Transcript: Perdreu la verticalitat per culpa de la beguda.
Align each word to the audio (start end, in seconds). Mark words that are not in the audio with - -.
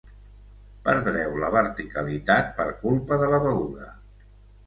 Perdreu 0.85 1.35
la 1.43 1.51
verticalitat 1.57 2.49
per 2.61 2.67
culpa 2.85 3.19
de 3.25 3.27
la 3.35 3.41
beguda. 3.47 3.93